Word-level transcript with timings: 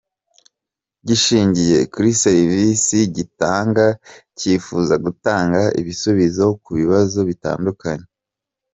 Gishingiye 1.07 1.79
kuri 1.93 2.09
serivisi 2.23 2.97
gitanga 3.17 3.85
cyifuza 4.39 4.93
gutanga 5.05 5.61
ibisubizo 5.79 6.45
ku 6.63 6.69
bibazo 6.79 7.19
bitandukanye. 7.29 8.07